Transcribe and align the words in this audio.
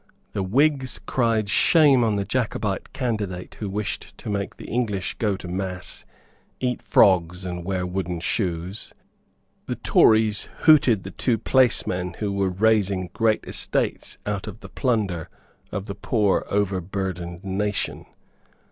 The 0.33 0.41
Whigs 0.41 0.97
cried 1.05 1.47
shame 1.47 2.03
on 2.03 2.15
the 2.15 2.23
Jacobite 2.25 2.91
candidate 2.91 3.53
who 3.59 3.69
wished 3.69 4.17
to 4.17 4.31
make 4.31 4.57
the 4.57 4.65
English 4.65 5.13
go 5.19 5.37
to 5.37 5.47
mass, 5.47 6.05
eat 6.59 6.81
frogs 6.81 7.45
and 7.45 7.63
wear 7.63 7.85
wooden 7.85 8.19
shoes. 8.19 8.93
The 9.67 9.75
Tories 9.75 10.49
hooted 10.61 11.03
the 11.03 11.11
two 11.11 11.37
placemen 11.37 12.13
who 12.15 12.33
were 12.33 12.49
raising 12.49 13.11
great 13.13 13.45
estates 13.45 14.17
out 14.25 14.47
of 14.47 14.61
the 14.61 14.69
plunder 14.69 15.29
of 15.71 15.85
the 15.85 15.93
poor 15.93 16.47
overburdened 16.49 17.43
nation. 17.43 18.07